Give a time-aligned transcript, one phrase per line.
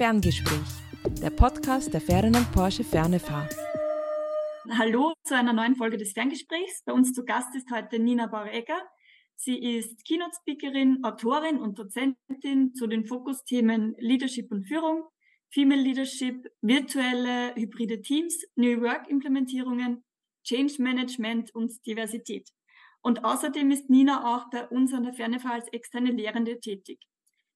[0.00, 3.46] Ferngespräch, der Podcast der Ferdinand Porsche Fernefahr.
[4.78, 6.82] Hallo zu einer neuen Folge des Ferngesprächs.
[6.86, 8.80] Bei uns zu Gast ist heute Nina Bauregger.
[9.36, 15.04] Sie ist Keynote-Speakerin, Autorin und Dozentin zu den Fokusthemen Leadership und Führung,
[15.50, 20.02] Female Leadership, virtuelle hybride Teams, New Work-Implementierungen,
[20.44, 22.48] Change Management und Diversität.
[23.02, 27.00] Und außerdem ist Nina auch bei uns an der Fernefahr als externe Lehrende tätig.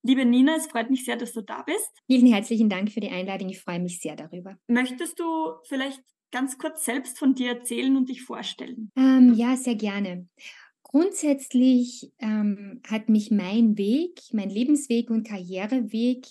[0.06, 1.90] Liebe Nina, es freut mich sehr, dass du da bist.
[2.06, 3.48] Vielen herzlichen Dank für die Einladung.
[3.48, 4.58] Ich freue mich sehr darüber.
[4.68, 8.90] Möchtest du vielleicht ganz kurz selbst von dir erzählen und dich vorstellen?
[8.96, 10.28] Ähm, ja, sehr gerne.
[10.82, 16.26] Grundsätzlich ähm, hat mich mein Weg, mein Lebensweg und Karriereweg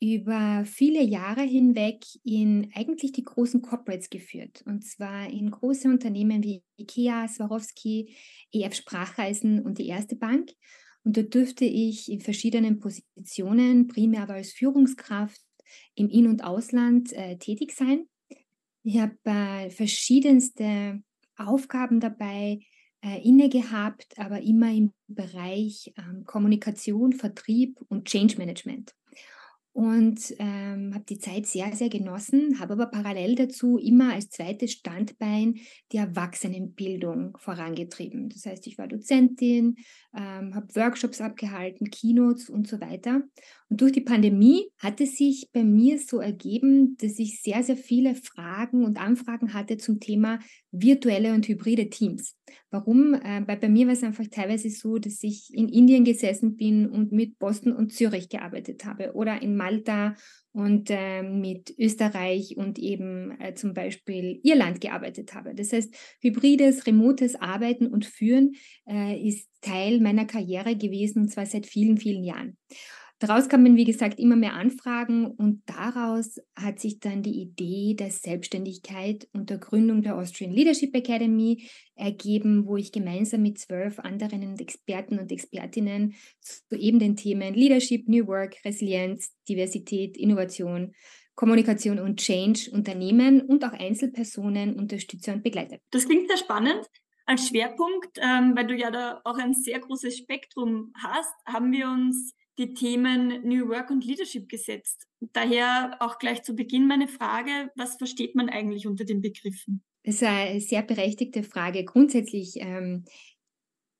[0.00, 4.64] über viele Jahre hinweg in eigentlich die großen Corporates geführt.
[4.66, 8.16] Und zwar in große Unternehmen wie IKEA, Swarovski,
[8.50, 10.50] EF Sprachreisen und die Erste Bank.
[11.06, 15.40] Und da dürfte ich in verschiedenen Positionen, primär aber als Führungskraft
[15.94, 18.08] im In- und Ausland äh, tätig sein.
[18.82, 21.00] Ich habe äh, verschiedenste
[21.36, 22.58] Aufgaben dabei
[23.04, 28.92] äh, inne gehabt, aber immer im Bereich ähm, Kommunikation, Vertrieb und Change Management
[29.76, 34.72] und ähm, habe die Zeit sehr, sehr genossen, habe aber parallel dazu immer als zweites
[34.72, 35.56] Standbein
[35.92, 38.30] die Erwachsenenbildung vorangetrieben.
[38.30, 39.76] Das heißt, ich war Dozentin,
[40.16, 43.20] ähm, habe Workshops abgehalten, Keynotes und so weiter.
[43.68, 47.76] Und durch die Pandemie hat es sich bei mir so ergeben, dass ich sehr, sehr
[47.76, 50.38] viele Fragen und Anfragen hatte zum Thema
[50.70, 52.36] virtuelle und hybride Teams.
[52.70, 53.14] Warum?
[53.14, 56.88] Äh, weil bei mir war es einfach teilweise so, dass ich in Indien gesessen bin
[56.88, 60.14] und mit Boston und Zürich gearbeitet habe oder in Malta
[60.52, 65.54] und äh, mit Österreich und eben äh, zum Beispiel Irland gearbeitet habe.
[65.54, 68.54] Das heißt, hybrides, remotes Arbeiten und Führen
[68.88, 72.56] äh, ist Teil meiner Karriere gewesen und zwar seit vielen, vielen Jahren.
[73.18, 78.10] Daraus kamen, wie gesagt, immer mehr Anfragen und daraus hat sich dann die Idee der
[78.10, 84.58] Selbstständigkeit und der Gründung der Austrian Leadership Academy ergeben, wo ich gemeinsam mit zwölf anderen
[84.58, 90.92] Experten und Expertinnen zu eben den Themen Leadership, New Work, Resilienz, Diversität, Innovation,
[91.36, 95.80] Kommunikation und Change Unternehmen und auch Einzelpersonen unterstütze und begleite.
[95.90, 96.86] Das klingt sehr spannend.
[97.24, 101.88] Als Schwerpunkt, ähm, weil du ja da auch ein sehr großes Spektrum hast, haben wir
[101.88, 105.06] uns die Themen New Work und Leadership gesetzt.
[105.20, 109.82] Daher auch gleich zu Beginn meine Frage, was versteht man eigentlich unter den Begriffen?
[110.04, 111.84] Das ist eine sehr berechtigte Frage.
[111.84, 113.04] Grundsätzlich ähm,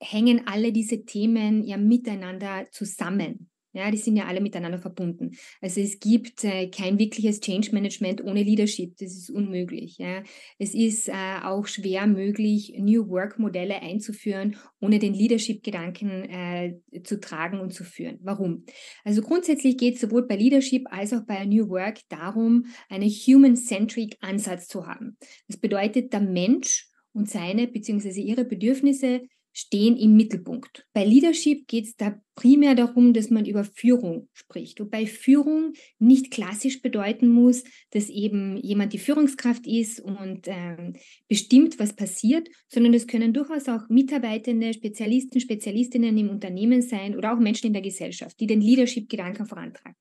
[0.00, 3.50] hängen alle diese Themen ja miteinander zusammen.
[3.76, 5.36] Ja, die sind ja alle miteinander verbunden.
[5.60, 8.96] Also es gibt äh, kein wirkliches Change Management ohne Leadership.
[8.96, 9.98] Das ist unmöglich.
[9.98, 10.22] Ja.
[10.58, 17.20] Es ist äh, auch schwer möglich, New Work Modelle einzuführen, ohne den Leadership-Gedanken äh, zu
[17.20, 18.18] tragen und zu führen.
[18.22, 18.64] Warum?
[19.04, 24.16] Also grundsätzlich geht es sowohl bei Leadership als auch bei New Work darum, einen human-centric
[24.20, 25.18] Ansatz zu haben.
[25.48, 28.22] Das bedeutet, der Mensch und seine bzw.
[28.22, 29.20] ihre Bedürfnisse
[29.58, 30.86] stehen im Mittelpunkt.
[30.92, 34.78] Bei Leadership geht es da primär darum, dass man über Führung spricht.
[34.80, 40.96] Wobei Führung nicht klassisch bedeuten muss, dass eben jemand die Führungskraft ist und ähm,
[41.26, 47.32] bestimmt, was passiert, sondern es können durchaus auch Mitarbeitende, Spezialisten, Spezialistinnen im Unternehmen sein oder
[47.32, 49.96] auch Menschen in der Gesellschaft, die den Leadership-Gedanken vorantragen.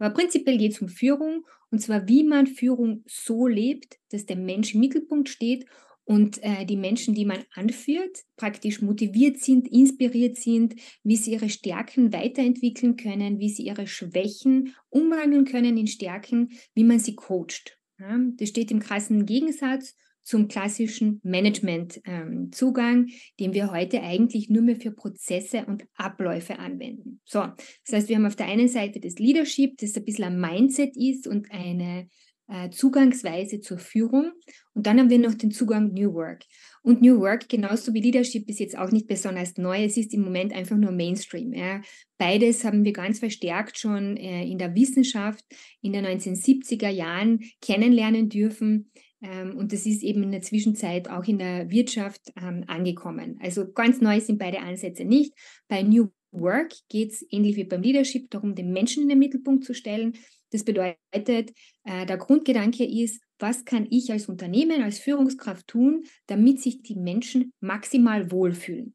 [0.00, 4.36] Aber prinzipiell geht es um Führung und zwar, wie man Führung so lebt, dass der
[4.36, 5.64] Mensch im Mittelpunkt steht
[6.06, 11.50] und äh, die Menschen, die man anführt, praktisch motiviert sind, inspiriert sind, wie sie ihre
[11.50, 17.76] Stärken weiterentwickeln können, wie sie ihre Schwächen umwandeln können in Stärken, wie man sie coacht.
[17.98, 24.62] Ja, das steht im krassen Gegensatz zum klassischen Management-Zugang, ähm, den wir heute eigentlich nur
[24.62, 27.20] mehr für Prozesse und Abläufe anwenden.
[27.24, 30.40] So, das heißt, wir haben auf der einen Seite das Leadership, das ein bisschen ein
[30.40, 32.08] Mindset ist und eine
[32.48, 34.32] äh, Zugangsweise zur Führung.
[34.74, 36.44] Und dann haben wir noch den Zugang New Work.
[36.82, 39.84] Und New Work, genauso wie Leadership, ist jetzt auch nicht besonders neu.
[39.84, 41.52] Es ist im Moment einfach nur Mainstream.
[41.52, 41.80] Ja.
[42.18, 45.44] Beides haben wir ganz verstärkt schon äh, in der Wissenschaft
[45.80, 48.90] in den 1970er Jahren kennenlernen dürfen.
[49.22, 53.38] Ähm, und das ist eben in der Zwischenzeit auch in der Wirtschaft ähm, angekommen.
[53.42, 55.32] Also ganz neu sind beide Ansätze nicht.
[55.68, 59.64] Bei New Work geht es ähnlich wie beim Leadership darum, den Menschen in den Mittelpunkt
[59.64, 60.14] zu stellen.
[60.50, 61.52] Das bedeutet,
[61.84, 66.96] äh, der Grundgedanke ist, was kann ich als Unternehmen, als Führungskraft tun, damit sich die
[66.96, 68.94] Menschen maximal wohlfühlen?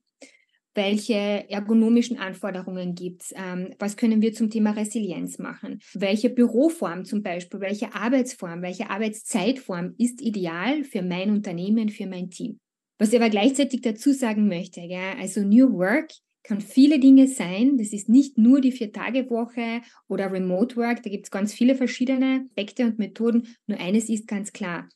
[0.73, 3.33] Welche ergonomischen Anforderungen gibt es?
[3.35, 5.81] Ähm, was können wir zum Thema Resilienz machen?
[5.93, 12.29] Welche Büroform zum Beispiel, welche Arbeitsform, welche Arbeitszeitform ist ideal für mein Unternehmen, für mein
[12.29, 12.59] Team?
[12.97, 16.11] Was ich aber gleichzeitig dazu sagen möchte, ja, also New Work
[16.43, 17.77] kann viele Dinge sein.
[17.77, 21.03] Das ist nicht nur die Vier-Tage-Woche oder Remote Work.
[21.03, 23.47] Da gibt es ganz viele verschiedene Aspekte und Methoden.
[23.67, 24.89] Nur eines ist ganz klar.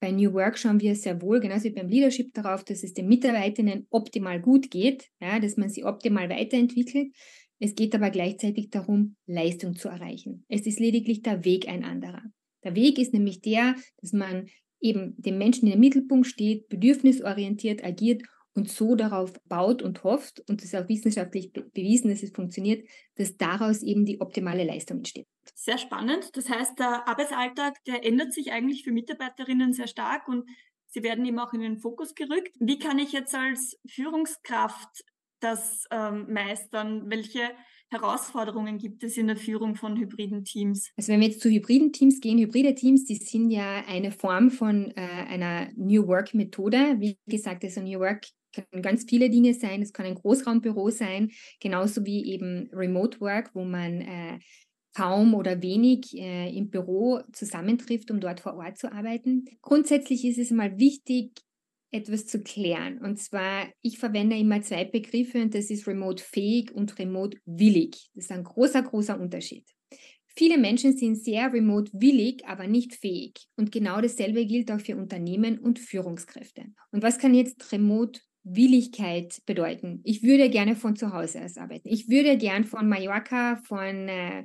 [0.00, 3.08] Bei New Work schauen wir sehr wohl, genauso wie beim Leadership, darauf, dass es den
[3.08, 7.12] Mitarbeitenden optimal gut geht, ja, dass man sie optimal weiterentwickelt.
[7.58, 10.44] Es geht aber gleichzeitig darum, Leistung zu erreichen.
[10.48, 12.22] Es ist lediglich der Weg ein anderer.
[12.64, 14.46] Der Weg ist nämlich der, dass man
[14.80, 18.22] eben dem Menschen in den Mittelpunkt steht, bedürfnisorientiert agiert
[18.54, 22.30] und so darauf baut und hofft, und es ist auch wissenschaftlich be bewiesen, dass es
[22.30, 25.26] funktioniert, dass daraus eben die optimale Leistung entsteht.
[25.54, 26.30] Sehr spannend.
[26.34, 30.48] Das heißt, der Arbeitsalltag, der ändert sich eigentlich für Mitarbeiterinnen sehr stark und
[30.86, 32.56] sie werden eben auch in den Fokus gerückt.
[32.60, 35.04] Wie kann ich jetzt als Führungskraft
[35.40, 37.10] das ähm, meistern?
[37.10, 37.50] Welche
[37.90, 40.90] Herausforderungen gibt es in der Führung von hybriden Teams?
[40.96, 44.50] Also wenn wir jetzt zu hybriden Teams gehen, hybride Teams, die sind ja eine Form
[44.50, 46.96] von äh, einer New Work Methode.
[46.98, 49.82] Wie gesagt, also New Work können ganz viele Dinge sein.
[49.82, 51.30] Es kann ein Großraumbüro sein,
[51.60, 54.38] genauso wie eben Remote Work, wo man äh,
[54.94, 59.44] kaum oder wenig äh, im Büro zusammentrifft, um dort vor Ort zu arbeiten.
[59.60, 61.32] Grundsätzlich ist es mal wichtig,
[61.90, 62.98] etwas zu klären.
[62.98, 68.10] Und zwar, ich verwende immer zwei Begriffe und das ist remote fähig und remote willig.
[68.14, 69.64] Das ist ein großer, großer Unterschied.
[70.36, 73.46] Viele Menschen sind sehr remote willig, aber nicht fähig.
[73.56, 76.64] Und genau dasselbe gilt auch für Unternehmen und Führungskräfte.
[76.90, 80.00] Und was kann jetzt remote Willigkeit bedeuten?
[80.04, 81.88] Ich würde gerne von zu Hause aus arbeiten.
[81.88, 84.44] Ich würde gern von Mallorca, von äh,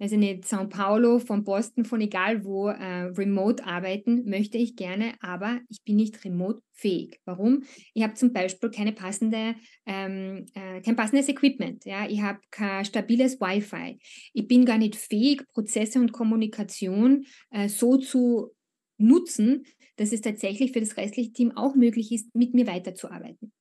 [0.00, 5.12] also nicht São Paulo, von Boston, von egal wo, äh, remote arbeiten möchte ich gerne,
[5.20, 7.20] aber ich bin nicht remote fähig.
[7.26, 7.64] Warum?
[7.92, 9.54] Ich habe zum Beispiel keine passende,
[9.84, 11.84] ähm, äh, kein passendes Equipment.
[11.84, 12.08] Ja?
[12.08, 13.98] Ich habe kein stabiles Wi-Fi.
[14.32, 18.52] Ich bin gar nicht fähig, Prozesse und Kommunikation äh, so zu
[19.00, 19.64] nutzen,
[19.96, 23.52] dass es tatsächlich für das restliche Team auch möglich ist, mit mir weiterzuarbeiten.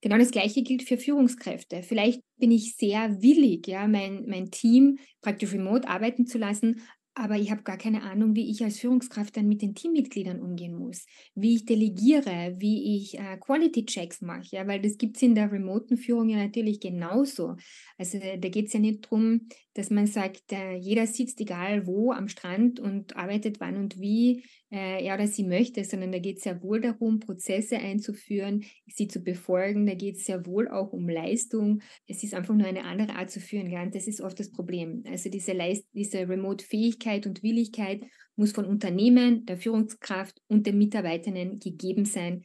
[0.00, 1.82] Genau das Gleiche gilt für Führungskräfte.
[1.82, 6.82] Vielleicht bin ich sehr willig, ja, mein, mein Team praktisch remote arbeiten zu lassen,
[7.14, 10.76] aber ich habe gar keine Ahnung, wie ich als Führungskraft dann mit den Teammitgliedern umgehen
[10.76, 15.34] muss, wie ich delegiere, wie ich äh, Quality-Checks mache, ja, weil das gibt es in
[15.34, 17.56] der remoten Führung ja natürlich genauso.
[17.98, 22.12] Also da geht es ja nicht darum, dass man sagt, äh, jeder sitzt egal wo
[22.12, 26.38] am Strand und arbeitet wann und wie äh, er oder sie möchte, sondern da geht
[26.38, 29.86] es ja wohl darum, Prozesse einzuführen, sie zu befolgen.
[29.86, 31.80] Da geht es ja wohl auch um Leistung.
[32.06, 33.70] Es ist einfach nur eine andere Art zu führen.
[33.70, 33.82] Ja?
[33.82, 35.04] Und das ist oft das Problem.
[35.08, 38.04] Also diese, Leist diese Remote-Fähigkeit und Willigkeit
[38.36, 42.44] muss von Unternehmen, der Führungskraft und den Mitarbeitenden gegeben sein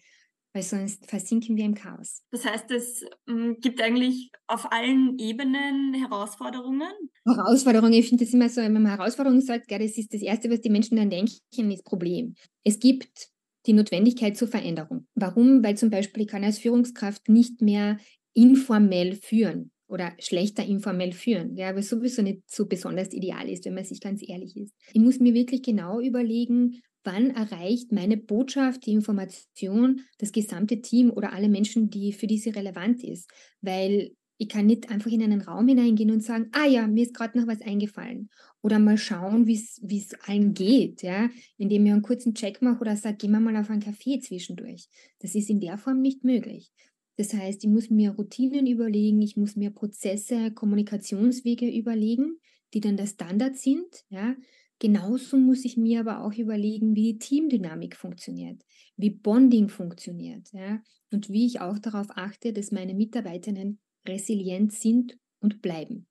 [0.54, 2.24] weil sonst versinken wir im Chaos.
[2.32, 6.92] Das heißt, es ähm, gibt eigentlich auf allen Ebenen Herausforderungen?
[7.26, 10.50] Herausforderungen, ich finde das immer so, wenn man Herausforderungen sagt, gell, das ist das Erste,
[10.50, 12.36] was die Menschen dann denken, ist Problem.
[12.64, 13.30] Es gibt
[13.68, 15.08] die Notwendigkeit zur Veränderung.
[15.16, 15.64] Warum?
[15.64, 17.98] Weil zum Beispiel ich kann als Führungskraft nicht mehr
[18.34, 23.74] informell führen oder schlechter informell führen, ja, weil sowieso nicht so besonders ideal ist, wenn
[23.74, 24.74] man sich ganz ehrlich ist.
[24.94, 31.10] Ich muss mir wirklich genau überlegen, wann erreicht meine Botschaft, die Information, das gesamte Team
[31.10, 33.30] oder alle Menschen, die für diese relevant ist.
[33.62, 37.14] Weil ich kann nicht einfach in einen Raum hineingehen und sagen, ah ja, mir ist
[37.14, 38.30] gerade noch was eingefallen.
[38.62, 42.96] Oder mal schauen, wie es allen geht, ja, indem ich einen kurzen Check mache oder
[42.96, 44.88] sage, gehen wir mal auf einen Kaffee zwischendurch.
[45.20, 46.72] Das ist in der Form nicht möglich.
[47.19, 52.39] Das heißt, ich muss mir Routinen überlegen, ich muss mir Prozesse, Kommunikationswege überlegen,
[52.74, 54.35] die dann der Standard sind, ja,
[54.80, 58.64] Genauso muss ich mir aber auch überlegen, wie die Teamdynamik funktioniert,
[58.95, 65.18] wie Bonding funktioniert ja, und wie ich auch darauf achte, dass meine Mitarbeiterinnen resilient sind
[65.42, 66.07] und bleiben.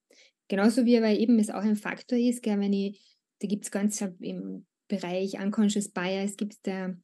[0.49, 3.71] Genauso wie aber eben es auch ein Faktor ist, gell, wenn ich, da gibt es
[3.71, 6.95] ganz im Bereich Unconscious Bias, gibt es da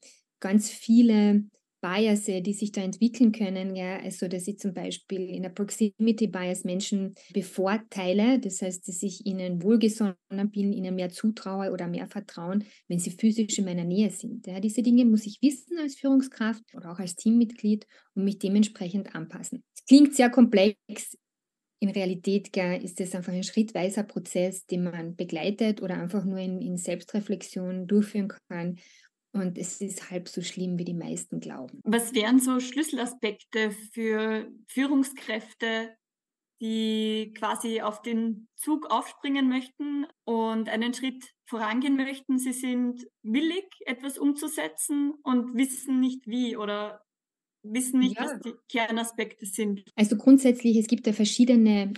[0.41, 1.45] ganz viele
[1.85, 3.77] Bias, die sich da entwickeln können.
[3.77, 3.99] Ja?
[3.99, 9.27] Also, dass ich zum Beispiel in der Proximity Bias Menschen bevorteile, das heißt, dass ich
[9.27, 10.17] ihnen wohlgesonnen
[10.51, 14.47] bin, ihnen mehr zutraue oder mehr vertrauen, wenn sie physisch in meiner Nähe sind.
[14.47, 14.61] Ja?
[14.61, 19.63] Diese Dinge muss ich wissen als Führungskraft oder auch als Teammitglied und mich dementsprechend anpassen.
[19.77, 21.19] Es klingt sehr komplex.
[21.81, 26.39] In Realität gell, ist es einfach ein schrittweiser Prozess, den man begleitet oder einfach nur
[26.39, 28.79] in, in Selbstreflexion durchführen kann
[29.35, 31.81] und es ist halb so schlimm, wie die meisten glauben.
[31.85, 35.97] Was wären so Schlüsselaspekte für Führungskräfte,
[36.61, 42.39] die quasi auf den Zug aufspringen möchten und einen Schritt vorangehen möchten?
[42.39, 47.03] Sie sind willig, etwas umzusetzen und wissen nicht wie oder
[47.65, 48.25] wissen nicht, ja.
[48.25, 49.83] was die Kernaspekte sind.
[49.97, 51.93] Also grundsätzlich, es gibt ja verschiedene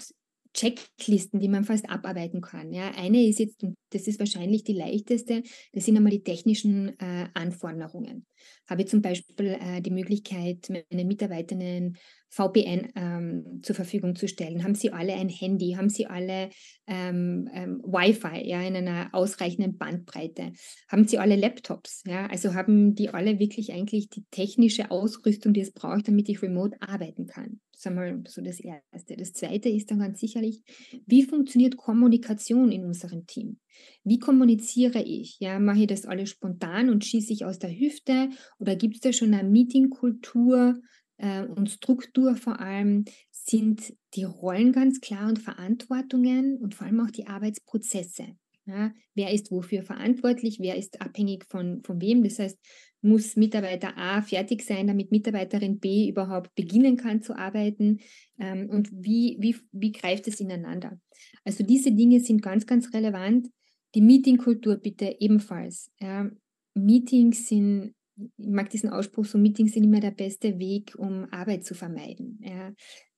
[0.57, 2.73] Checklisten, die man fast abarbeiten kann.
[2.73, 6.99] Ja, eine ist jetzt, und das ist wahrscheinlich die leichteste, das sind einmal die technischen
[6.99, 8.27] äh, Anforderungen.
[8.69, 11.99] Habe ich zum Beispiel äh, die Möglichkeit, meinen Mitarbeitenden
[12.29, 14.65] VPN ähm, zur Verfügung zu stellen?
[14.65, 15.73] Haben sie alle ein Handy?
[15.73, 16.51] Haben sie alle
[16.87, 20.53] ähm, ähm, Wi-Fi ja, in einer ausreichenden Bandbreite?
[20.89, 22.03] Haben sie alle Laptops?
[22.07, 22.27] Ja?
[22.27, 26.77] Also haben die alle wirklich eigentlich die technische Ausrüstung, die es braucht, damit ich remote
[26.81, 27.61] arbeiten kann?
[27.77, 29.17] Das ist einmal so das Erste.
[29.19, 30.63] Das Zweite ist dann ganz sicherlich,
[31.07, 33.59] wie funktioniert Kommunikation in unserem Team?
[34.03, 35.39] Wie kommuniziere ich?
[35.41, 38.31] Ja, mache ich das alles spontan und schieße ich aus der Hüfte?
[38.59, 40.81] Oder gibt es da schon eine Meetingkultur
[41.19, 43.05] äh, und Struktur vor allem?
[43.31, 48.37] Sind die Rollen ganz klar und Verantwortungen und vor allem auch die Arbeitsprozesse?
[48.67, 50.59] Ja, wer ist wofür verantwortlich?
[50.59, 52.25] Wer ist abhängig von, von wem?
[52.25, 52.59] Das heißt,
[53.01, 58.01] muss Mitarbeiter A fertig sein, damit Mitarbeiterin B überhaupt beginnen kann zu arbeiten?
[58.41, 61.01] Ähm, und wie, wie, wie greift es ineinander?
[61.45, 63.49] Also diese Dinge sind ganz, ganz relevant.
[63.95, 65.93] Die Meetingkultur bitte ebenfalls.
[66.01, 66.29] Ja,
[66.75, 71.65] Meetings sind, ich mag diesen Ausspruch, so Meetings sind immer der beste Weg, um Arbeit
[71.65, 72.41] zu vermeiden.
[72.43, 72.73] Ja,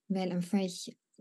[0.09, 0.59] weil einfach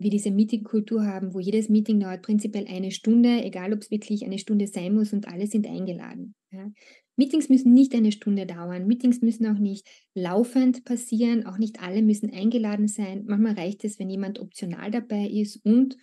[0.00, 4.24] wir diese Meetingkultur haben, wo jedes Meeting dauert prinzipiell eine Stunde, egal ob es wirklich
[4.24, 6.34] eine Stunde sein muss und alle sind eingeladen.
[6.52, 6.70] Ja.
[7.16, 8.86] Meetings müssen nicht eine Stunde dauern.
[8.86, 11.46] Meetings müssen auch nicht laufend passieren.
[11.46, 13.24] Auch nicht alle müssen eingeladen sein.
[13.26, 15.56] Manchmal reicht es, wenn jemand optional dabei ist.
[15.64, 15.96] Und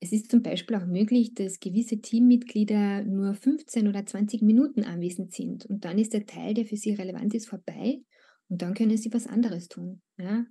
[0.00, 5.32] es ist zum Beispiel auch möglich, dass gewisse Teammitglieder nur 15 oder 20 Minuten anwesend
[5.32, 5.64] sind.
[5.66, 8.02] Und dann ist der Teil, der für sie relevant ist, vorbei.
[8.48, 10.02] Und dann können sie was anderes tun.
[10.18, 10.44] Ja?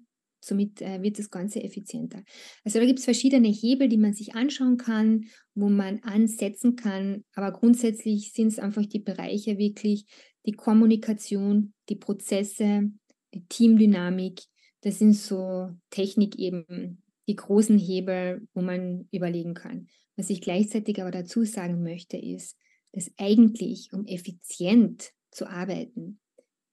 [0.44, 2.24] Somit äh, wird das Ganze effizienter.
[2.64, 7.24] Also da gibt es verschiedene Hebel, die man sich anschauen kann, wo man ansetzen kann.
[7.36, 10.06] Aber grundsätzlich sind es einfach die Bereiche wirklich,
[10.46, 12.92] die Kommunikation, die Prozesse,
[13.34, 14.42] die Teamdynamik.
[14.82, 19.88] Das sind so Technik eben, die großen Hebel, wo man überlegen kann.
[20.16, 22.58] Was ich gleichzeitig aber dazu sagen möchte, ist,
[22.92, 26.20] dass eigentlich, um effizient zu arbeiten,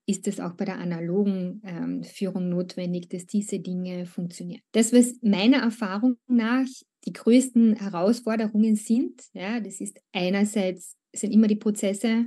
[0.06, 4.60] ist es auch bei der analogen ähm, Führung notwendig, dass diese Dinge funktionieren.
[4.72, 6.66] Das, was meiner Erfahrung nach
[7.06, 12.26] die größten Herausforderungen sind, ja, das ist einerseits sind immer die Prozesse.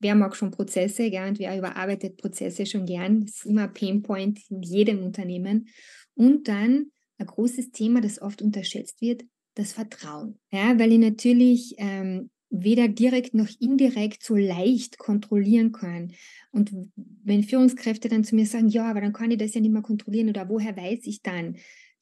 [0.00, 3.26] Wer mag schon Prozesse, ja, und wer überarbeitet Prozesse schon gern?
[3.26, 5.68] Das ist immer ein Painpoint in jedem Unternehmen.
[6.14, 6.86] Und dann
[7.18, 10.38] ein großes Thema, das oft unterschätzt wird, das Vertrauen.
[10.50, 16.12] Ja, weil ich natürlich ähm, weder direkt noch indirekt so leicht kontrollieren kann.
[16.52, 19.72] Und wenn Führungskräfte dann zu mir sagen, ja, aber dann kann ich das ja nicht
[19.72, 21.56] mehr kontrollieren oder woher weiß ich dann,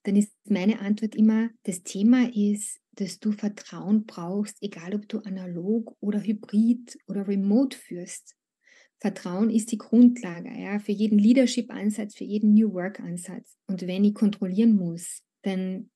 [0.05, 5.21] dann ist meine Antwort immer, das Thema ist, dass du Vertrauen brauchst, egal ob du
[5.21, 8.35] analog oder hybrid oder remote führst.
[9.03, 13.57] Vertrauen ist die Grundlage ja, für jeden Leadership-Ansatz, für jeden New Work-Ansatz.
[13.67, 15.91] Und wenn ich kontrollieren muss, dann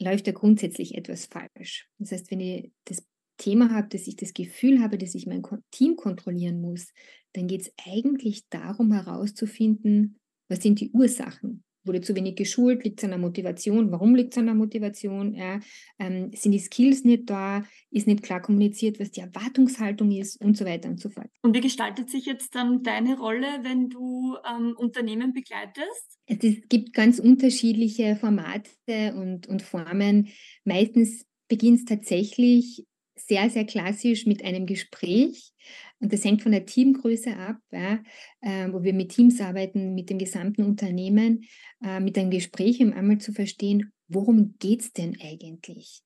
[0.00, 1.88] läuft da grundsätzlich etwas falsch.
[1.98, 3.04] Das heißt, wenn ich das
[3.36, 5.42] Thema habe, dass ich das Gefühl habe, dass ich mein
[5.72, 6.92] Team kontrollieren muss,
[7.32, 11.64] dann geht es eigentlich darum herauszufinden, was sind die Ursachen.
[11.84, 12.84] Wurde zu wenig geschult?
[12.84, 13.90] Liegt es an der Motivation?
[13.90, 15.34] Warum liegt es an der Motivation?
[15.34, 15.60] Ja,
[15.98, 17.64] ähm, sind die Skills nicht da?
[17.90, 21.28] Ist nicht klar kommuniziert, was die Erwartungshaltung ist und so weiter und so fort.
[21.42, 26.18] Und wie gestaltet sich jetzt dann deine Rolle, wenn du ähm, Unternehmen begleitest?
[26.26, 28.70] Es gibt ganz unterschiedliche Formate
[29.14, 30.28] und, und Formen.
[30.64, 35.52] Meistens beginnt es tatsächlich sehr, sehr klassisch mit einem Gespräch.
[36.00, 38.02] Und das hängt von der Teamgröße ab, ja,
[38.40, 41.44] äh, wo wir mit Teams arbeiten, mit dem gesamten Unternehmen,
[41.84, 46.00] äh, mit einem Gespräch, um einmal zu verstehen, worum geht es denn eigentlich?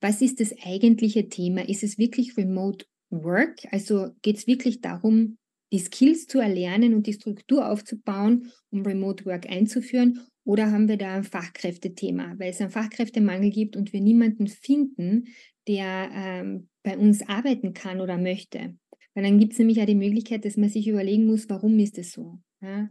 [0.00, 1.68] Was ist das eigentliche Thema?
[1.68, 3.66] Ist es wirklich Remote Work?
[3.70, 5.38] Also geht es wirklich darum,
[5.72, 10.20] die Skills zu erlernen und die Struktur aufzubauen, um Remote Work einzuführen?
[10.44, 15.28] Oder haben wir da ein Fachkräftethema, weil es einen Fachkräftemangel gibt und wir niemanden finden,
[15.66, 18.76] der ähm, bei uns arbeiten kann oder möchte.
[19.14, 21.98] Weil dann gibt es nämlich auch die Möglichkeit, dass man sich überlegen muss, warum ist
[21.98, 22.38] es so.
[22.62, 22.88] Ja?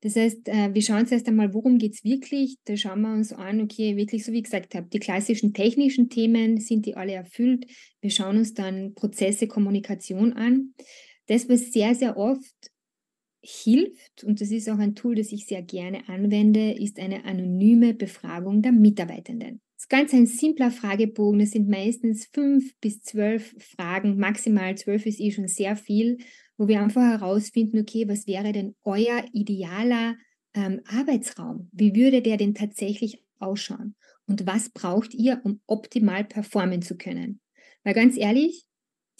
[0.00, 2.58] Das heißt, äh, wir schauen uns erst einmal, worum geht es wirklich.
[2.64, 6.08] Da schauen wir uns an, okay, wirklich, so wie ich gesagt habe, die klassischen technischen
[6.08, 7.66] Themen, sind die alle erfüllt?
[8.00, 10.74] Wir schauen uns dann Prozesse, Kommunikation an.
[11.26, 12.54] Das, was sehr, sehr oft
[13.46, 17.94] hilft, und das ist auch ein Tool, das ich sehr gerne anwende, ist eine anonyme
[17.94, 19.60] Befragung der Mitarbeitenden.
[19.76, 21.38] Das ist ganz ein simpler Fragebogen.
[21.38, 24.16] Das sind meistens fünf bis zwölf Fragen.
[24.16, 26.18] Maximal zwölf ist eh schon sehr viel,
[26.56, 30.16] wo wir einfach herausfinden, okay, was wäre denn euer idealer
[30.54, 31.68] ähm, Arbeitsraum?
[31.72, 33.94] Wie würde der denn tatsächlich ausschauen?
[34.26, 37.40] Und was braucht ihr, um optimal performen zu können?
[37.84, 38.64] Weil ganz ehrlich,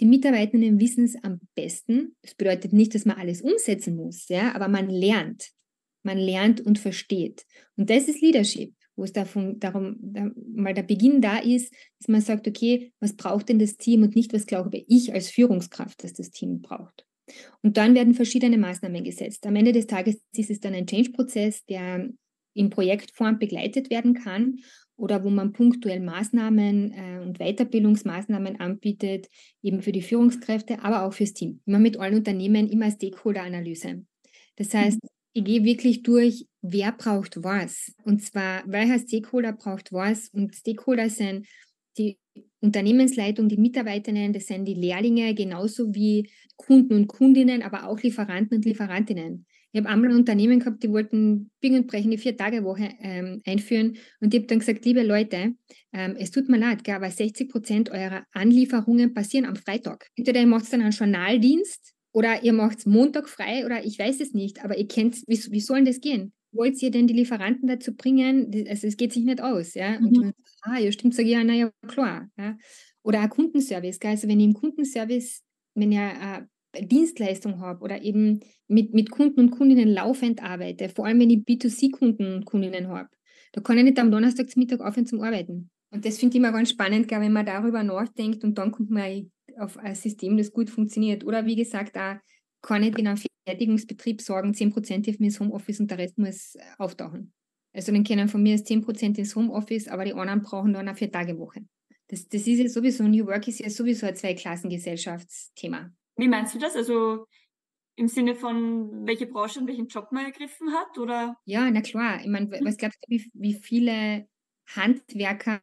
[0.00, 2.16] die Mitarbeitenden wissen es am besten.
[2.22, 5.50] Das bedeutet nicht, dass man alles umsetzen muss, ja, aber man lernt.
[6.02, 7.44] Man lernt und versteht.
[7.76, 8.74] Und das ist Leadership.
[8.96, 13.14] wo es davon, darum da, mal der Beginn da ist, dass man sagt, okay, was
[13.14, 17.06] braucht denn das Team und nicht, was glaube ich als Führungskraft, dass das Team braucht.
[17.62, 19.46] Und dann werden verschiedene Maßnahmen gesetzt.
[19.46, 22.08] Am Ende des Tages ist es dann ein Change-Prozess, der
[22.54, 24.60] in Projektform begleitet werden kann
[24.96, 29.28] oder wo man punktuell Maßnahmen äh, und Weiterbildungsmaßnahmen anbietet,
[29.62, 31.60] eben für die Führungskräfte, aber auch fürs Team.
[31.66, 34.04] Immer mit allen Unternehmen, immer Stakeholder-Analyse.
[34.56, 35.08] Das heißt, mhm.
[35.34, 37.92] ich gehe wirklich durch, wer braucht was.
[38.04, 40.28] Und zwar, welcher Stakeholder braucht was.
[40.30, 41.46] Und Stakeholder sind
[41.98, 42.18] die
[42.60, 48.56] Unternehmensleitung, die Mitarbeiterinnen, das sind die Lehrlinge, genauso wie Kunden und Kundinnen, aber auch Lieferanten
[48.56, 49.46] und Lieferantinnen.
[49.76, 53.98] Ich habe einmal ein Unternehmen gehabt, die wollten Bing und Brechen die Vier-Tage-Woche ähm, einführen.
[54.20, 55.52] Und ich habe dann gesagt, liebe Leute,
[55.92, 60.08] ähm, es tut mir leid, gell, aber 60 Prozent eurer Anlieferungen passieren am Freitag.
[60.16, 64.32] Entweder ihr macht dann einen Journaldienst oder ihr macht Montag frei oder ich weiß es
[64.32, 66.32] nicht, aber ihr kennt, wie, wie soll das gehen?
[66.52, 68.50] Wollt ihr denn die Lieferanten dazu bringen?
[68.70, 70.00] Also es geht sich nicht aus, ja.
[70.00, 70.06] Mhm.
[70.06, 72.30] Und dann, ah, ja, stimmt, sage ich, ja, naja, klar.
[72.38, 72.56] Ja.
[73.02, 74.12] Oder ein Kundenservice, gell?
[74.12, 75.42] Also wenn ich im Kundenservice,
[75.74, 76.46] wenn ihr äh,
[76.82, 81.38] Dienstleistung habe oder eben mit, mit Kunden und Kundinnen laufend arbeite, vor allem wenn ich
[81.38, 83.08] B2C-Kunden und Kundinnen habe,
[83.52, 85.70] da kann ich nicht am Donnerstagsmittag aufhören zum Arbeiten.
[85.90, 89.30] Und das finde ich immer ganz spannend, wenn man darüber nachdenkt und dann kommt man
[89.58, 91.24] auf ein System, das gut funktioniert.
[91.24, 92.16] Oder wie gesagt, auch
[92.60, 97.32] kann ich in einem Fertigungsbetrieb sagen, 10% dürfen ins Homeoffice und der Rest muss auftauchen.
[97.72, 100.96] Also dann können von mir aus 10% ins Homeoffice, aber die anderen brauchen dann eine
[100.96, 101.60] Vier-Tage-Woche.
[102.08, 105.90] Das, das ist ja sowieso, New Work ist ja sowieso ein Zweiklassengesellschaftsthema.
[106.16, 106.76] Wie meinst du das?
[106.76, 107.26] Also
[107.96, 110.98] im Sinne von, welche Branche und welchen Job man ergriffen hat?
[110.98, 111.36] Oder?
[111.44, 112.20] Ja, na klar.
[112.20, 114.28] Ich meine, was glaubst du, wie, wie viele
[114.74, 115.60] Handwerker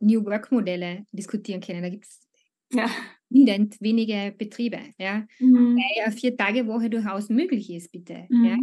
[0.00, 1.82] New Work-Modelle diskutieren können?
[1.82, 2.26] Da gibt es
[2.72, 2.90] ja.
[3.30, 4.80] wenige Betriebe.
[4.98, 5.26] Ja?
[5.38, 5.76] Mhm.
[5.76, 8.26] Weil eine Vier-Tage-Woche durchaus möglich ist, bitte.
[8.28, 8.44] Mhm.
[8.44, 8.56] Ja?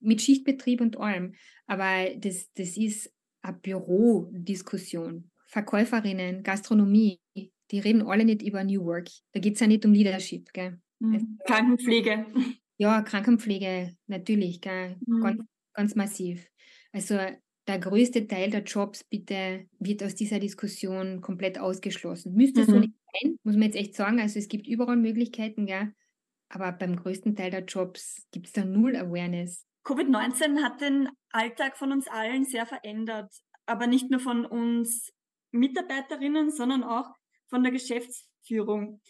[0.00, 1.34] Mit Schichtbetrieb und allem.
[1.66, 5.30] Aber das, das ist eine Bürodiskussion.
[5.46, 7.20] Verkäuferinnen, Gastronomie,
[7.70, 9.08] die reden alle nicht über New Work.
[9.32, 10.52] Da geht es ja nicht um Leadership.
[10.52, 10.80] Gell?
[11.00, 11.38] Mhm.
[11.46, 12.26] Krankenpflege.
[12.76, 14.96] Ja, Krankenpflege, natürlich, gell?
[15.06, 15.20] Mhm.
[15.20, 15.42] Ganz,
[15.74, 16.46] ganz massiv.
[16.92, 17.18] Also
[17.66, 22.34] der größte Teil der Jobs bitte wird aus dieser Diskussion komplett ausgeschlossen.
[22.34, 22.66] Müsste mhm.
[22.66, 24.20] so nicht sein, muss man jetzt echt sagen.
[24.20, 25.92] Also es gibt überall Möglichkeiten, gell?
[26.48, 29.66] aber beim größten Teil der Jobs gibt es da null Awareness.
[29.84, 33.32] Covid-19 hat den Alltag von uns allen sehr verändert,
[33.66, 35.12] aber nicht nur von uns
[35.50, 37.14] Mitarbeiterinnen, sondern auch
[37.48, 39.00] von der Geschäftsführung.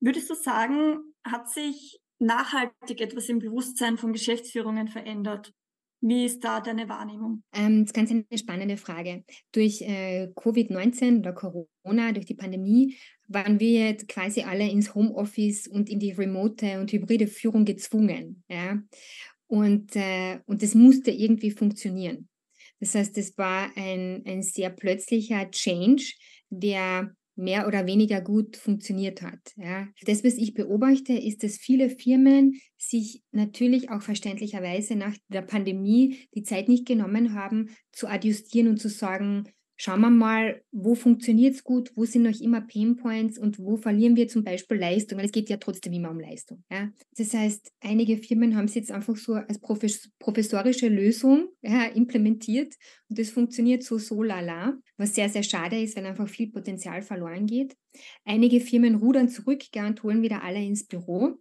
[0.00, 5.52] Würdest du sagen, hat sich nachhaltig etwas im Bewusstsein von Geschäftsführungen verändert?
[6.00, 7.42] Wie ist da deine Wahrnehmung?
[7.54, 9.24] Ähm, das ist ganz eine spannende Frage.
[9.52, 12.96] Durch äh, Covid-19 oder Corona, durch die Pandemie,
[13.28, 18.44] waren wir jetzt quasi alle ins Homeoffice und in die remote und hybride Führung gezwungen.
[18.48, 18.78] Ja?
[19.46, 22.28] Und, äh, und das musste irgendwie funktionieren.
[22.78, 26.12] Das heißt, es war ein, ein sehr plötzlicher Change,
[26.50, 29.52] der mehr oder weniger gut funktioniert hat.
[29.56, 29.86] Ja.
[30.04, 36.26] Das, was ich beobachte, ist, dass viele Firmen sich natürlich auch verständlicherweise nach der Pandemie
[36.34, 41.54] die Zeit nicht genommen haben, zu adjustieren und zu sagen, schauen wir mal, wo funktioniert
[41.54, 45.26] es gut, wo sind noch immer Painpoints und wo verlieren wir zum Beispiel Leistung, weil
[45.26, 46.64] es geht ja trotzdem immer um Leistung.
[46.70, 46.90] Ja?
[47.16, 52.74] Das heißt, einige Firmen haben es jetzt einfach so als professorische Lösung ja, implementiert
[53.08, 57.02] und das funktioniert so so lala, was sehr, sehr schade ist, weil einfach viel Potenzial
[57.02, 57.76] verloren geht.
[58.24, 61.38] Einige Firmen rudern zurück und holen wieder alle ins Büro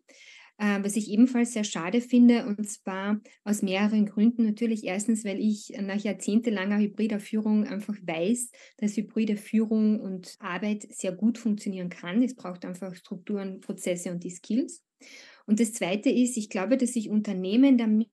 [0.57, 4.45] äh, was ich ebenfalls sehr schade finde, und zwar aus mehreren Gründen.
[4.45, 10.87] Natürlich erstens, weil ich nach jahrzehntelanger hybrider Führung einfach weiß, dass hybride Führung und Arbeit
[10.89, 12.21] sehr gut funktionieren kann.
[12.21, 14.83] Es braucht einfach Strukturen, Prozesse und die Skills.
[15.47, 18.09] Und das Zweite ist, ich glaube, dass sich Unternehmen damit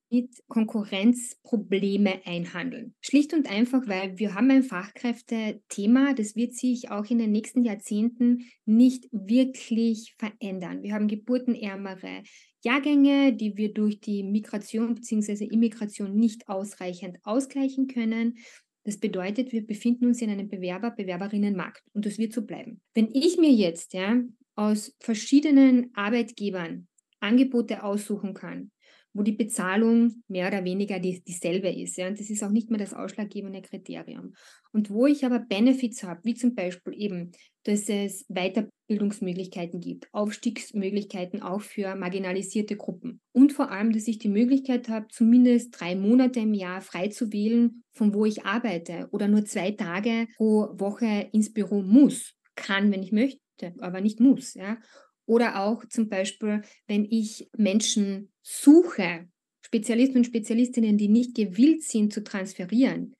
[0.47, 2.93] Konkurrenzprobleme einhandeln.
[3.01, 7.63] Schlicht und einfach, weil wir haben ein Fachkräftethema, das wird sich auch in den nächsten
[7.63, 10.83] Jahrzehnten nicht wirklich verändern.
[10.83, 12.21] Wir haben geburtenärmere
[12.63, 15.45] Jahrgänge, die wir durch die Migration bzw.
[15.45, 18.37] Immigration nicht ausreichend ausgleichen können.
[18.85, 22.81] Das bedeutet, wir befinden uns in einem Bewerber-Bewerberinnenmarkt und das wird so bleiben.
[22.93, 24.21] Wenn ich mir jetzt ja,
[24.55, 26.87] aus verschiedenen Arbeitgebern
[27.23, 28.71] Angebote aussuchen kann,
[29.13, 31.97] wo die Bezahlung mehr oder weniger die, dieselbe ist.
[31.97, 32.07] Ja?
[32.07, 34.33] Und das ist auch nicht mehr das ausschlaggebende Kriterium.
[34.71, 37.31] Und wo ich aber Benefits habe, wie zum Beispiel eben,
[37.63, 43.21] dass es Weiterbildungsmöglichkeiten gibt, Aufstiegsmöglichkeiten auch für marginalisierte Gruppen.
[43.31, 47.31] Und vor allem, dass ich die Möglichkeit habe, zumindest drei Monate im Jahr frei zu
[47.31, 52.33] wählen, von wo ich arbeite oder nur zwei Tage pro Woche ins Büro muss.
[52.55, 54.55] Kann, wenn ich möchte, aber nicht muss.
[54.55, 54.77] Ja?
[55.25, 59.29] Oder auch zum Beispiel, wenn ich Menschen suche,
[59.61, 63.15] Spezialisten und Spezialistinnen, die nicht gewillt sind zu transferieren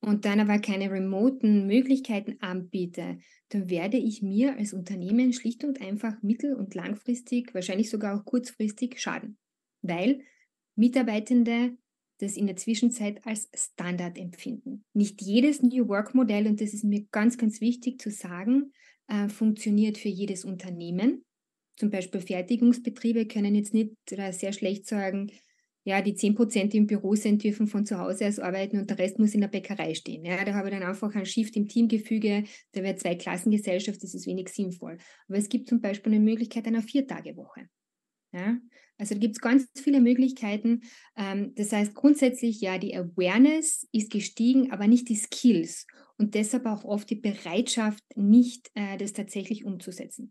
[0.00, 3.18] und dann aber keine remoten Möglichkeiten anbiete,
[3.50, 8.24] dann werde ich mir als Unternehmen schlicht und einfach mittel- und langfristig, wahrscheinlich sogar auch
[8.24, 9.36] kurzfristig schaden,
[9.82, 10.22] weil
[10.76, 11.76] Mitarbeitende
[12.20, 14.84] das in der Zwischenzeit als Standard empfinden.
[14.92, 18.72] Nicht jedes New Work Modell, und das ist mir ganz, ganz wichtig zu sagen,
[19.08, 21.24] äh, funktioniert für jedes Unternehmen.
[21.80, 25.32] Zum Beispiel Fertigungsbetriebe können jetzt nicht oder sehr schlecht sagen,
[25.82, 28.90] ja, die 10 Prozent, die im Büro sind, dürfen von zu Hause aus arbeiten und
[28.90, 30.22] der Rest muss in der Bäckerei stehen.
[30.26, 34.12] Ja, da habe ich dann einfach ein Shift im Teamgefüge, da wäre zwei Klassengesellschaft, das
[34.12, 34.98] ist wenig sinnvoll.
[35.26, 37.70] Aber es gibt zum Beispiel eine Möglichkeit einer Viertagewoche.
[38.32, 38.58] Ja,
[38.98, 40.82] also da gibt es ganz viele Möglichkeiten.
[41.16, 45.86] Ähm, das heißt grundsätzlich, ja, die Awareness ist gestiegen, aber nicht die Skills
[46.18, 50.30] und deshalb auch oft die Bereitschaft, nicht äh, das tatsächlich umzusetzen.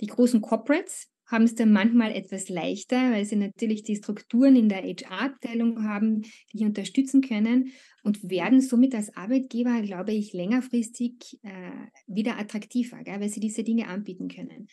[0.00, 4.68] Die großen Corporates, haben es dann manchmal etwas leichter, weil sie natürlich die Strukturen in
[4.68, 11.70] der HR-Abteilung haben, die unterstützen können und werden somit als Arbeitgeber, glaube ich, längerfristig äh,
[12.06, 14.68] wieder attraktiver, gell, weil sie diese Dinge anbieten können.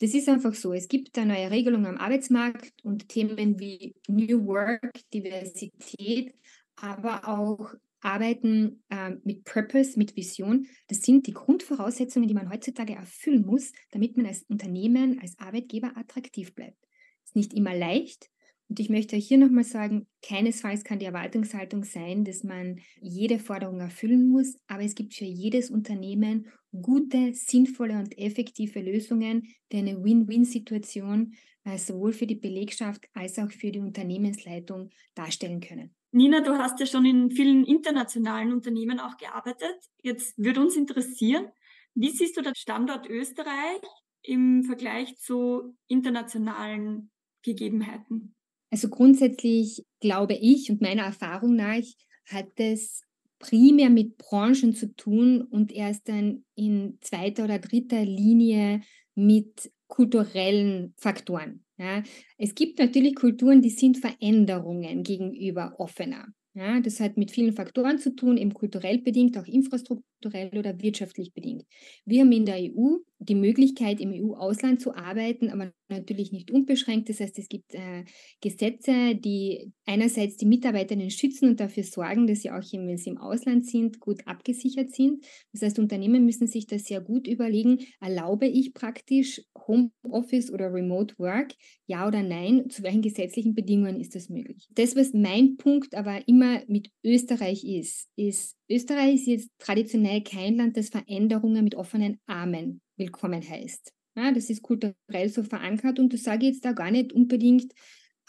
[0.00, 0.72] Das ist einfach so.
[0.72, 6.34] Es gibt da neue Regelungen am Arbeitsmarkt und Themen wie New Work, Diversität,
[6.76, 12.94] aber auch Arbeiten äh, mit Purpose, mit Vision, das sind die Grundvoraussetzungen, die man heutzutage
[12.94, 16.78] erfüllen muss, damit man als Unternehmen, als Arbeitgeber attraktiv bleibt.
[17.24, 18.30] Ist nicht immer leicht.
[18.68, 23.80] Und ich möchte hier nochmal sagen, keinesfalls kann die Erwartungshaltung sein, dass man jede Forderung
[23.80, 26.46] erfüllen muss, aber es gibt für jedes Unternehmen
[26.80, 31.34] gute, sinnvolle und effektive Lösungen, die eine Win-Win-Situation
[31.64, 35.94] äh, sowohl für die Belegschaft als auch für die Unternehmensleitung darstellen können.
[36.12, 39.76] Nina, du hast ja schon in vielen internationalen Unternehmen auch gearbeitet.
[40.02, 41.46] Jetzt würde uns interessieren,
[41.94, 43.80] wie siehst du den Standort Österreich
[44.22, 47.10] im Vergleich zu internationalen
[47.42, 48.34] Gegebenheiten?
[48.70, 51.82] Also grundsätzlich glaube ich und meiner Erfahrung nach
[52.26, 53.02] hat es
[53.38, 58.82] primär mit Branchen zu tun und erst dann in zweiter oder dritter Linie
[59.14, 61.64] mit kulturellen Faktoren.
[61.80, 62.02] Ja.
[62.36, 66.26] Es gibt natürlich Kulturen, die sind Veränderungen gegenüber offener.
[66.52, 71.32] Ja, das hat mit vielen Faktoren zu tun, eben kulturell bedingt, auch infrastrukturell oder wirtschaftlich
[71.32, 71.64] bedingt.
[72.04, 77.08] Wir haben in der EU die Möglichkeit, im EU-Ausland zu arbeiten, aber natürlich nicht unbeschränkt.
[77.08, 78.04] Das heißt, es gibt äh,
[78.40, 83.18] Gesetze, die einerseits die Mitarbeiterinnen schützen und dafür sorgen, dass sie auch, wenn sie im
[83.18, 85.24] Ausland sind, gut abgesichert sind.
[85.52, 91.14] Das heißt, Unternehmen müssen sich das sehr gut überlegen, erlaube ich praktisch Homeoffice oder Remote
[91.18, 91.54] Work,
[91.86, 94.68] ja oder nein, zu welchen gesetzlichen Bedingungen ist das möglich.
[94.70, 100.56] Das, was mein Punkt aber immer mit Österreich ist, ist, Österreich ist jetzt traditionell kein
[100.56, 103.92] Land, das Veränderungen mit offenen Armen willkommen heißt.
[104.16, 107.72] Ja, das ist kulturell so verankert und das sage ich jetzt da gar nicht unbedingt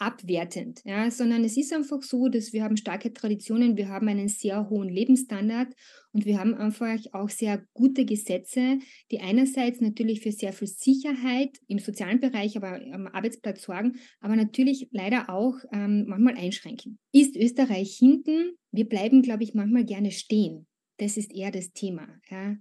[0.02, 4.28] abwertend, ja, sondern es ist einfach so, dass wir haben starke Traditionen, wir haben einen
[4.28, 5.72] sehr hohen Lebensstandard
[6.10, 8.80] und wir haben einfach auch sehr gute Gesetze,
[9.12, 14.34] die einerseits natürlich für sehr viel Sicherheit im sozialen Bereich, aber am Arbeitsplatz sorgen, aber
[14.34, 16.98] natürlich leider auch ähm, manchmal einschränken.
[17.12, 18.56] Ist Österreich hinten?
[18.72, 20.66] Wir bleiben, glaube ich, manchmal gerne stehen.
[20.96, 22.08] Das ist eher das Thema.
[22.28, 22.56] Ja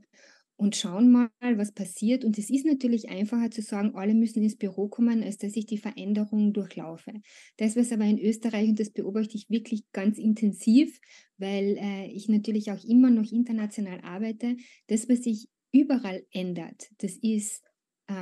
[0.61, 2.23] und schauen mal, was passiert.
[2.23, 5.65] Und es ist natürlich einfacher zu sagen, alle müssen ins Büro kommen, als dass ich
[5.65, 7.13] die Veränderung durchlaufe.
[7.57, 10.99] Das, was aber in Österreich, und das beobachte ich wirklich ganz intensiv,
[11.39, 17.13] weil äh, ich natürlich auch immer noch international arbeite, das, was sich überall ändert, das
[17.13, 17.63] ist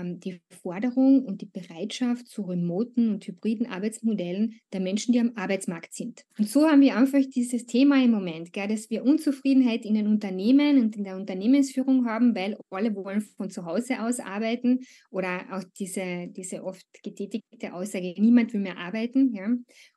[0.04, 5.94] die Forderung und die Bereitschaft zu remoten und hybriden Arbeitsmodellen der Menschen, die am Arbeitsmarkt
[5.94, 6.26] sind.
[6.38, 10.08] Und so haben wir einfach dieses Thema im Moment, gell, dass wir Unzufriedenheit in den
[10.08, 14.80] Unternehmen und in der Unternehmensführung haben, weil alle wollen von zu Hause aus arbeiten
[15.12, 19.34] oder auch diese, diese oft getätigte Aussage, niemand will mehr arbeiten.
[19.34, 19.48] Ja.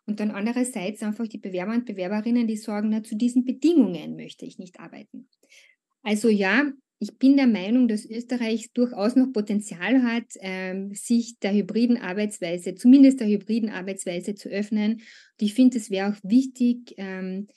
[0.06, 4.44] Und dann andererseits einfach die Bewerber und Bewerberinnen, die sagen, na, zu diesen Bedingungen möchte
[4.44, 5.28] ich nicht arbeiten.
[6.02, 6.72] Also ja,
[7.02, 12.76] ich bin der Meinung, dass Österreich durchaus noch Potenzial hat, ähm, sich der hybriden Arbeitsweise,
[12.76, 14.92] zumindest der hybriden Arbeitsweise zu öffnen.
[14.92, 15.02] Und
[15.40, 17.48] ich finde, es wäre auch wichtig, ähm,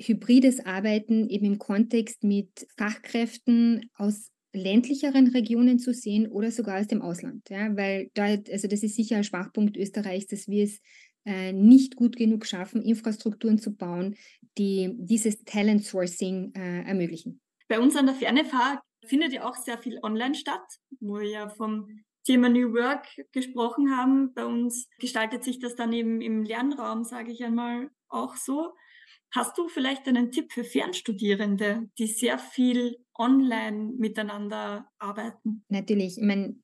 [0.00, 6.86] hybrides Arbeiten eben im Kontext mit Fachkräften aus ländlicheren Regionen zu sehen oder sogar aus
[6.86, 7.50] dem Ausland.
[7.50, 7.76] Ja?
[7.76, 10.80] Weil da, also das ist sicher ein Schwachpunkt Österreichs, dass wir es
[11.26, 14.14] äh, nicht gut genug schaffen, Infrastrukturen zu bauen,
[14.56, 17.41] die dieses Talent Sourcing äh, ermöglichen.
[17.72, 20.60] Bei uns an der Fernefahrt findet ja auch sehr viel online statt,
[21.00, 21.88] wo wir ja vom
[22.22, 24.34] Thema New Work gesprochen haben.
[24.34, 28.74] Bei uns gestaltet sich das dann eben im Lernraum, sage ich einmal, auch so.
[29.34, 35.64] Hast du vielleicht einen Tipp für Fernstudierende, die sehr viel online miteinander arbeiten?
[35.70, 36.18] Natürlich.
[36.18, 36.61] Ich meine,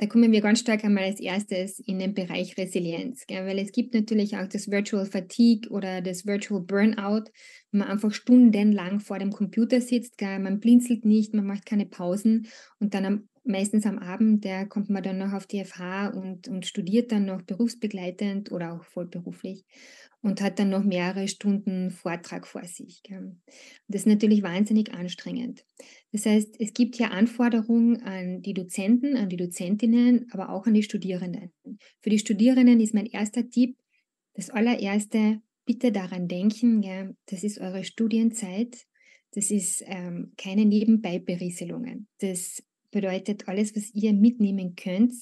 [0.00, 3.44] Da kommen wir ganz stark einmal als erstes in den Bereich Resilienz, gell?
[3.44, 7.24] weil es gibt natürlich auch das Virtual Fatigue oder das Virtual Burnout,
[7.70, 10.38] wenn man einfach stundenlang vor dem Computer sitzt, gell?
[10.38, 12.46] man blinzelt nicht, man macht keine Pausen
[12.78, 16.48] und dann am, meistens am Abend der kommt man dann noch auf die FH und,
[16.48, 19.66] und studiert dann noch berufsbegleitend oder auch vollberuflich
[20.22, 23.02] und hat dann noch mehrere Stunden Vortrag vor sich.
[23.88, 25.64] Das ist natürlich wahnsinnig anstrengend.
[26.12, 30.74] Das heißt, es gibt hier Anforderungen an die Dozenten, an die Dozentinnen, aber auch an
[30.74, 31.52] die Studierenden.
[32.00, 33.76] Für die Studierenden ist mein erster Tipp,
[34.34, 38.86] das allererste, bitte daran denken, ja, das ist eure Studienzeit,
[39.32, 42.08] das ist ähm, keine Nebenbeiberieselungen.
[42.18, 45.14] Das bedeutet, alles, was ihr mitnehmen könnt,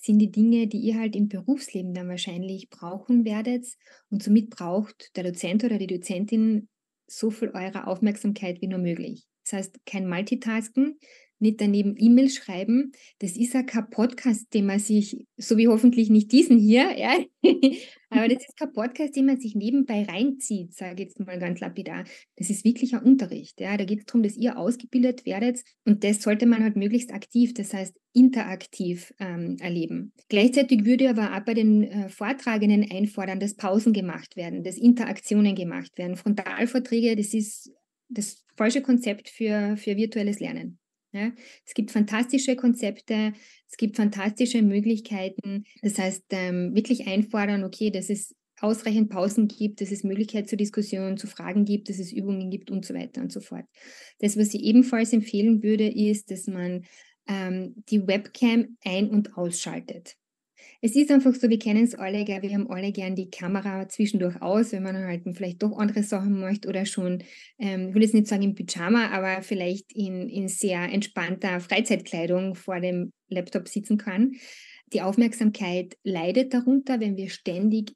[0.00, 3.66] sind die Dinge, die ihr halt im Berufsleben dann wahrscheinlich brauchen werdet.
[4.10, 6.68] Und somit braucht der Dozent oder die Dozentin
[7.06, 9.26] so viel eurer Aufmerksamkeit wie nur möglich.
[9.44, 10.98] Das heißt, kein Multitasken,
[11.40, 12.92] nicht daneben E-Mails schreiben.
[13.18, 17.16] Das ist ja kein Podcast, den man sich, so wie hoffentlich nicht diesen hier, ja,
[18.10, 21.60] aber das ist kein Podcast, den man sich nebenbei reinzieht, sage ich jetzt mal ganz
[21.60, 22.04] lapidar.
[22.36, 23.60] Das ist wirklich ein Unterricht.
[23.60, 23.76] Ja.
[23.76, 27.54] Da geht es darum, dass ihr ausgebildet werdet und das sollte man halt möglichst aktiv,
[27.54, 30.12] das heißt interaktiv ähm, erleben.
[30.28, 35.54] Gleichzeitig würde aber auch bei den äh, Vortragenden einfordern, dass Pausen gemacht werden, dass Interaktionen
[35.54, 36.16] gemacht werden.
[36.16, 37.72] Frontalvorträge, das ist
[38.08, 40.79] das falsche Konzept für, für virtuelles Lernen.
[41.12, 41.32] Ja,
[41.66, 43.32] es gibt fantastische Konzepte,
[43.68, 45.64] es gibt fantastische Möglichkeiten.
[45.82, 50.58] Das heißt, ähm, wirklich einfordern, okay, dass es ausreichend Pausen gibt, dass es Möglichkeit zur
[50.58, 53.64] Diskussion, zu Fragen gibt, dass es Übungen gibt und so weiter und so fort.
[54.20, 56.84] Das, was ich ebenfalls empfehlen würde, ist, dass man
[57.26, 60.16] ähm, die Webcam ein- und ausschaltet.
[60.82, 62.40] Es ist einfach so, wir kennen es alle, gell?
[62.40, 66.40] wir haben alle gern die Kamera zwischendurch aus, wenn man halt vielleicht doch andere Sachen
[66.40, 67.22] möchte oder schon,
[67.58, 72.54] ähm, ich will jetzt nicht sagen im Pyjama, aber vielleicht in, in sehr entspannter Freizeitkleidung
[72.54, 74.32] vor dem Laptop sitzen kann.
[74.94, 77.92] Die Aufmerksamkeit leidet darunter, wenn wir ständig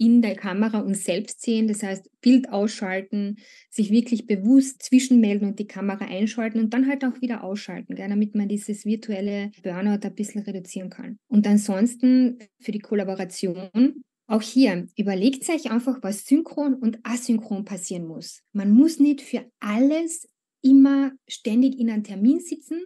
[0.00, 3.36] in der Kamera uns selbst sehen, das heißt Bild ausschalten,
[3.68, 8.08] sich wirklich bewusst zwischenmelden und die Kamera einschalten und dann halt auch wieder ausschalten, gell,
[8.08, 11.18] damit man dieses virtuelle Burnout ein bisschen reduzieren kann.
[11.28, 18.06] Und ansonsten für die Kollaboration, auch hier, überlegt euch einfach, was synchron und asynchron passieren
[18.06, 18.40] muss.
[18.54, 20.26] Man muss nicht für alles
[20.62, 22.80] immer ständig in einem Termin sitzen.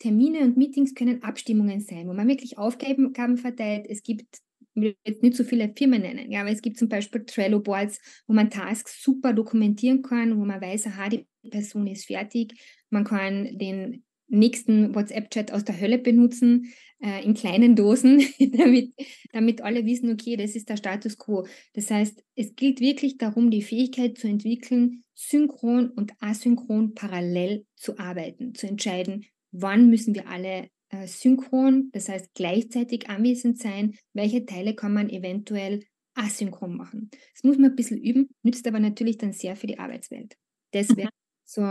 [0.00, 3.86] Termine und Meetings können Abstimmungen sein, wo man wirklich Aufgaben verteilt.
[3.88, 4.40] Es gibt
[4.80, 8.34] will jetzt nicht so viele Firmen nennen, ja, aber es gibt zum Beispiel Trello-Boards, wo
[8.34, 12.54] man Tasks super dokumentieren kann, wo man weiß, aha, die Person ist fertig.
[12.90, 18.92] Man kann den nächsten WhatsApp-Chat aus der Hölle benutzen, äh, in kleinen Dosen, damit,
[19.32, 21.46] damit alle wissen, okay, das ist der Status quo.
[21.74, 27.98] Das heißt, es gilt wirklich darum, die Fähigkeit zu entwickeln, synchron und asynchron parallel zu
[27.98, 34.46] arbeiten, zu entscheiden, wann müssen wir alle äh, synchron, das heißt gleichzeitig anwesend sein, welche
[34.46, 37.10] Teile kann man eventuell asynchron machen.
[37.34, 40.36] Das muss man ein bisschen üben, nützt aber natürlich dann sehr für die Arbeitswelt.
[40.72, 41.10] Das wären
[41.44, 41.62] so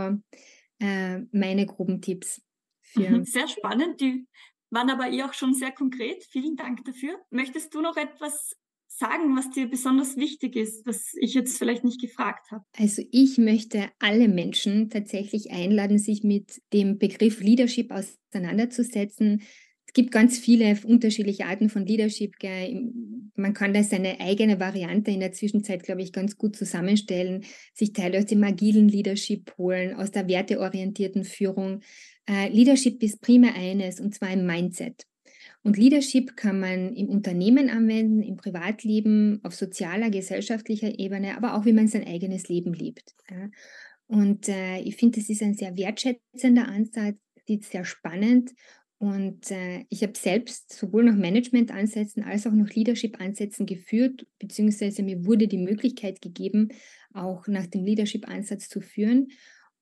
[0.80, 2.42] äh, meine groben Tipps.
[2.94, 4.26] Mhm, sehr spannend, die
[4.70, 6.24] waren aber eh auch schon sehr konkret.
[6.24, 7.18] Vielen Dank dafür.
[7.30, 8.56] Möchtest du noch etwas
[8.98, 12.64] sagen, was dir besonders wichtig ist, was ich jetzt vielleicht nicht gefragt habe?
[12.76, 19.42] Also ich möchte alle Menschen tatsächlich einladen, sich mit dem Begriff Leadership auseinanderzusetzen.
[19.86, 22.34] Es gibt ganz viele unterschiedliche Arten von Leadership.
[23.36, 27.94] Man kann da seine eigene Variante in der Zwischenzeit, glaube ich, ganz gut zusammenstellen, sich
[27.94, 31.80] Teile aus dem agilen Leadership holen, aus der werteorientierten Führung.
[32.28, 35.06] Äh, Leadership ist primär eines, und zwar ein Mindset.
[35.68, 41.66] Und Leadership kann man im Unternehmen anwenden, im Privatleben, auf sozialer, gesellschaftlicher Ebene, aber auch
[41.66, 43.14] wie man sein eigenes Leben liebt.
[43.30, 43.50] Ja.
[44.06, 48.54] Und äh, ich finde, das ist ein sehr wertschätzender Ansatz, ist sehr spannend.
[48.96, 55.26] Und äh, ich habe selbst sowohl noch Management-Ansätzen als auch noch Leadership-Ansätzen geführt, beziehungsweise mir
[55.26, 56.70] wurde die Möglichkeit gegeben,
[57.12, 59.28] auch nach dem Leadership-Ansatz zu führen.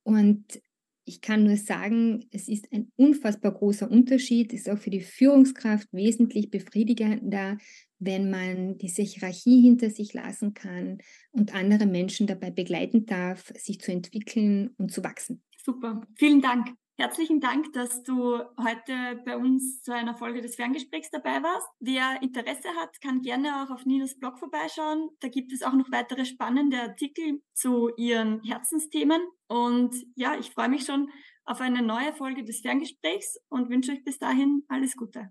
[0.02, 0.60] Und
[1.06, 5.88] ich kann nur sagen, es ist ein unfassbar großer Unterschied, ist auch für die Führungskraft
[5.92, 7.58] wesentlich befriedigender,
[7.98, 10.98] wenn man diese Hierarchie hinter sich lassen kann
[11.30, 15.42] und andere Menschen dabei begleiten darf, sich zu entwickeln und zu wachsen.
[15.64, 16.68] Super, vielen Dank.
[16.98, 21.68] Herzlichen Dank, dass du heute bei uns zu einer Folge des Ferngesprächs dabei warst.
[21.78, 25.10] Wer Interesse hat, kann gerne auch auf Ninas Blog vorbeischauen.
[25.20, 29.20] Da gibt es auch noch weitere spannende Artikel zu ihren Herzensthemen.
[29.46, 31.10] Und ja, ich freue mich schon
[31.44, 35.30] auf eine neue Folge des Ferngesprächs und wünsche euch bis dahin alles Gute.